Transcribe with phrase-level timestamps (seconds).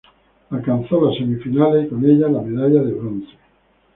[0.49, 3.37] Alcanzó las semifinales, y con ello la medalla de bronce.